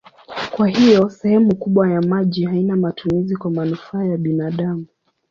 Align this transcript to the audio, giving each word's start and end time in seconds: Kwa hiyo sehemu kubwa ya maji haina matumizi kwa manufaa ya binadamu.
Kwa 0.55 0.67
hiyo 0.67 1.09
sehemu 1.09 1.55
kubwa 1.55 1.89
ya 1.91 2.01
maji 2.01 2.45
haina 2.45 2.75
matumizi 2.75 3.35
kwa 3.35 3.51
manufaa 3.51 4.03
ya 4.03 4.17
binadamu. 4.17 4.85